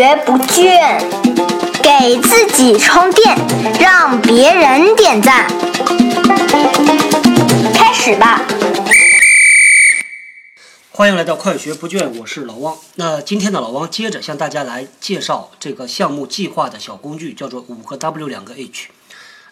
[0.00, 0.98] 学不倦，
[1.82, 3.36] 给自己充电，
[3.78, 5.46] 让别人点赞。
[7.74, 8.40] 开始吧！
[10.90, 12.78] 欢迎来到快学不倦，我是老汪。
[12.94, 18.88] 那今天呢，老汪接着向大家来介绍这个项目计划的小工具，叫做五个 W 两个 H。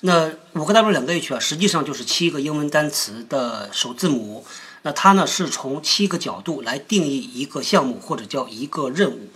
[0.01, 4.47] 那五个 W 两个 H 啊，实际上就是七个英文单词的首字母。
[4.81, 9.29] 那它呢是从七个角度来定义一个项目或者叫一个任务。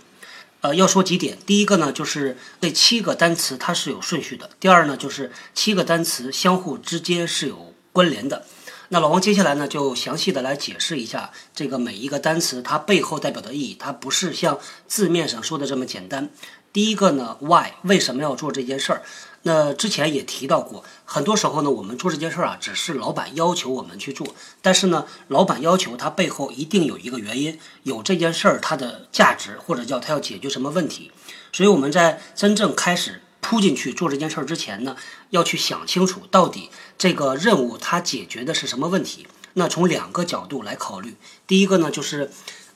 [0.63, 8.45] 呃，要说几点，第一个呢就是这七个单词它是有顺序的；第二呢就是七个单词相互之间是有关联的。
[8.87, 16.29] 那老王接下来呢就详细的来解释一下这个每一个单词它背后代表的意义，它不是像字面上说的这么简单。
[16.73, 19.03] 第一个呢，Why 为什么要做这件事儿？
[19.43, 24.25] 那之前也提到过，很多时候呢，我们做这件事儿啊，只是老板要求我们去做，
[24.61, 31.11] 但是呢，老板要求他背后一定有一个原因，有这件事儿它的价值，或者叫它要解决什么问题。
[31.51, 34.95] 所以我们在真正开始扑进去做这件事儿之前呢，
[35.29, 39.27] 要去想清楚，到底这个任务它解决的是什么问题。
[39.55, 42.31] 那从两个角度来考虑，第一个呢，就是，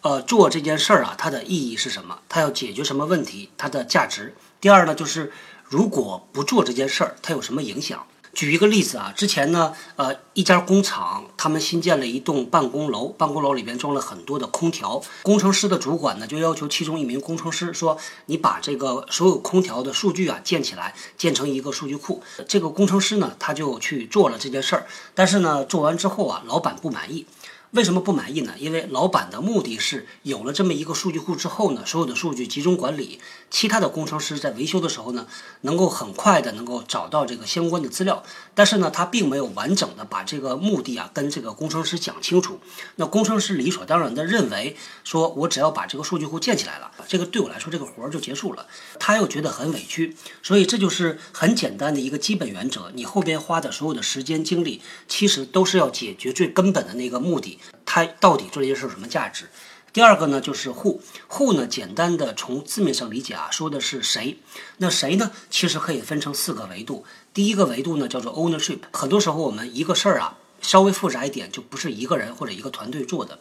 [0.08, 2.20] 呃，做这件事儿啊，它的意义是什么？
[2.30, 3.50] 它要解决什么问题？
[3.58, 4.34] 它的价值。
[4.62, 5.34] 第二呢，就是。
[5.70, 8.06] 如果不做这件事儿，它有什么影响？
[8.34, 15.02] 举一个例子啊，之前呢，呃，一家工厂他们新建了一栋办公楼，办公楼里边装了很多的空调。
[15.24, 24.88] 工程师的主管呢，就要求其中一名工程师说：“你把这个所有空调的数据啊建起来，建成一个数据库。”这个工程师呢，他就去做了这件事儿。
[25.14, 27.26] 但是呢，做完之后啊，老板不满意。
[27.72, 28.54] 为什么不满意呢？
[28.58, 33.20] 因为老板的目的是有了这么一个数据库之后呢，所有的数据集中管理，
[33.52, 35.28] 其他的工程师在维修的时候呢，
[35.62, 38.24] 能够很快的能够找到这个相关的资料。
[38.56, 42.60] 但是呢，他并没有完整的把这个目的啊跟这个工程师讲清楚。
[42.96, 48.66] 那工程师理所当然的认为，说我只要把这个数据库建起来了，这个对我来说这个活儿就结束了。
[48.98, 57.60] 他又觉得很委屈，所以这就是很简单的一个基本原则：你后边花的所有的时间精力，其实都是要解决最根本的那个目的。
[57.98, 59.50] 它到底做这件事有什么价值？
[59.92, 64.38] 第二个呢，就是 who，who 呢，简单的从字面上理解啊，说的是谁。
[64.78, 67.04] 那谁呢，其实可以分成四个维度。
[67.34, 68.82] 第一个维度呢，叫做 ownership。
[68.94, 73.40] 很多时候我们一个事儿啊，稍微复杂一点，就不是一个人或者一个团队做的，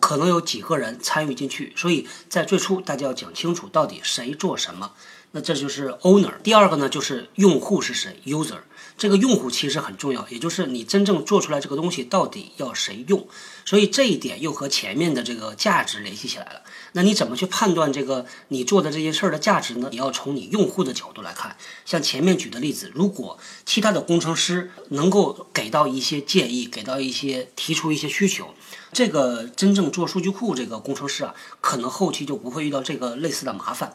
[0.00, 1.72] 可能有几个人参与进去。
[1.76, 4.90] 所以在最初，大家要讲清楚到底谁做什么。
[5.30, 6.32] 那这就是 owner。
[6.42, 8.58] 第二个呢，就是用户是谁，user。
[8.96, 13.26] 这个用户其实很重要，也就是你真正做出来这个东西到底要谁用。
[13.64, 16.62] 所以这一点又和前面的这个价值联系起来了。
[16.92, 19.88] 那你怎么去判断这个你做的这件事儿的价值呢？
[19.90, 21.56] 你要从你用户的角度来看。
[21.84, 28.54] 像前面举的例子，如果其他的工程师能够给到一些建议，给到一些提出一些需求，
[28.92, 33.92] 这个真正做数据库这个工程师啊，可能后期就不会遇到这个类似的麻烦。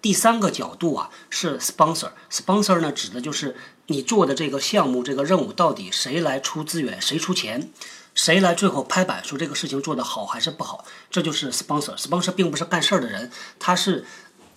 [0.00, 7.70] 第三个角度啊，是 sponsor，sponsor 呢指的就是你做的这个项目、这个任务到底谁来出资源、谁出钱、
[8.14, 11.96] 谁来最后拍板说这个事情做得好还是不好，这就是 sponsor。
[11.96, 14.04] sponsor 并不是干事儿的人，他是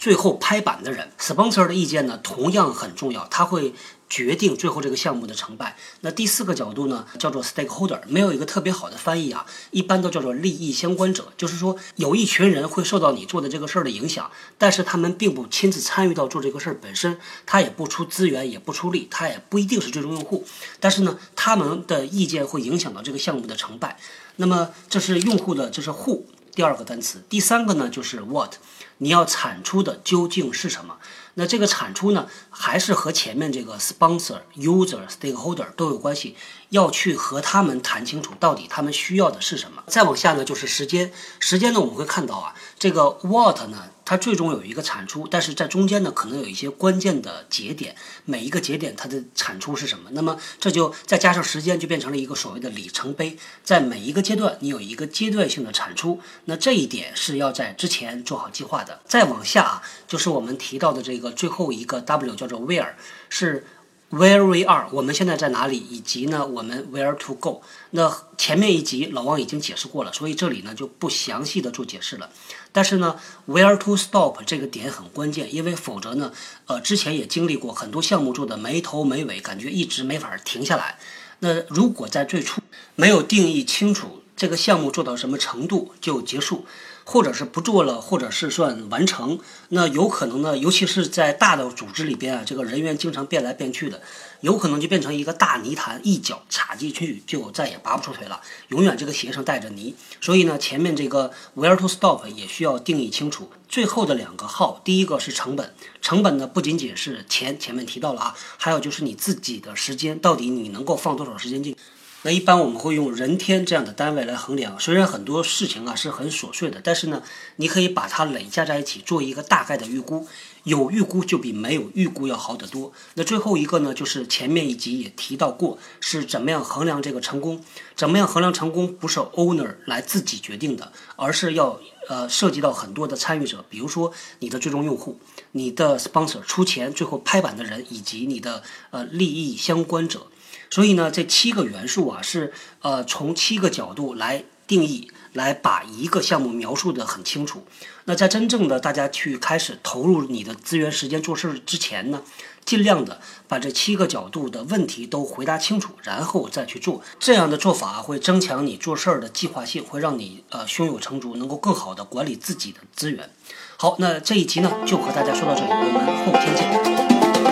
[0.02, 1.10] 最后拍板的人。
[1.18, 3.74] sponsor 的意见呢，同样很重要，他会。
[4.12, 5.78] 决定最后这个项目的成败。
[6.02, 11.32] 那第四个角度呢，叫做 stakeholder，没有一个特别好的翻译啊，一般都叫做利益相关者。
[11.38, 20.44] 就是说，有一群人会受到你做的这个事儿的影响，但是他们并不亲自参与到做这个事儿本身，他也不出资源，也不出力，他也不一定是最终用户。
[20.82, 23.98] 但是呢，他们的意见会影响到这个项目的成败。
[24.36, 26.24] 那么这是用户的，这是 who
[26.54, 27.24] 第二个单词。
[27.30, 28.56] 第三个呢，就是 what，
[28.98, 30.98] 你要产出的究竟是什么？
[31.36, 32.28] 那这个产出呢，
[32.62, 36.36] 还是和前面这个 sponsor、user、stakeholder 都有关系，
[36.70, 39.82] 要去和他们谈清楚，到底他们需要的是什么。
[39.88, 41.12] 再往下呢，就是时间。
[41.40, 43.86] 时间呢，我们会看到啊，这个 what 呢。
[44.04, 47.96] 它最终有一个产出，但是在中间呢，可能有一些关键的节点，
[48.26, 50.10] 每一个节点它的产出是什么？
[50.12, 59.00] 那么这就再加上时间，就变成了一个所谓的里程碑，在每一个阶段，你有一个阶段性的产出，那这一点是要在之前做好计划的。
[59.06, 62.94] 再往下啊，就是我们提到的这个最后一个 W，叫 Where，
[63.30, 63.66] 是。
[64.14, 65.78] Where we are，我们现在在哪里？
[65.78, 67.62] 以及呢，我们 Where to go？
[67.92, 72.30] 那前面一集老王已经解释过了，所以这里呢就不详细的做解释了。
[72.74, 73.18] 但是呢
[73.48, 76.34] ，Where to stop 这个点很关键，因为否则呢，
[76.66, 81.00] 呃，之前也经历过很多项目做的没头没尾，感觉一直没法停下来。
[81.40, 82.62] 那如果在最初
[82.98, 86.66] 没有定义清楚这个项目做到什么程度就结束，
[87.04, 89.40] 或者是不做了，或者是算完成。
[89.70, 94.02] 那有可能呢，尤其是在大的组织里边啊，这个人员经常变来变去的，
[94.42, 98.40] 有可能就变成一个大泥潭，一脚插进去就再也拔不出腿了，
[98.70, 99.96] 永远这个鞋上带着泥。
[100.20, 103.50] 所以呢，前面这个 where to stop 也需要定义清楚。
[103.68, 111.76] 最后的两个号，第一个是成本，成本呢不仅仅是钱，前面提到了啊，还有就是你自己的时间，到底你能够放多少时间进。
[112.24, 114.80] 那一般我们会用人天这样的单位来衡量。
[114.80, 117.24] 虽然很多事情啊是很琐碎的，但是呢，
[117.56, 120.28] 你可以把它累加在一起，做一个大概的预估。
[120.64, 122.94] 有预估就比没有预估要好得多。
[123.16, 127.64] 那最后一个呢，就是前面一集也提到过，是怎么样衡量这个成功？
[127.96, 128.94] 怎么样衡量成功？
[128.94, 135.20] 不是 owner 来自己决定的，而是要呃涉及到很多的参与者，比如说你的最终用户、
[135.54, 140.28] 你的 sponsor 出钱最后拍板的人，以及你的呃利益相关者。
[140.70, 147.66] 所以呢，这七个元素啊，是呃从七个角度来定义，来把一个项目描述的很清楚。
[148.06, 152.24] 那在真正的大家去开始投入你的资源、时间做事之前呢，
[152.66, 157.02] 尽量的把这七个角度的问题都回答清楚，然后再去做。
[157.20, 163.30] 这样的做法会增强你做事儿的计划性，会让你呃胸有成竹，能够更好的管理自己的资源。
[163.78, 167.11] 好，那这一集呢，就和大家说到这里，我们后天见。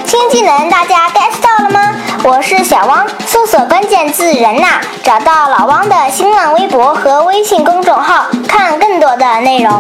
[0.10, 1.96] 新技能大家 get 到了吗？
[2.24, 9.72] 我是小汪，搜索关键字“人呐”，找到老汪的新浪微博和微信公众号，看更多的内容。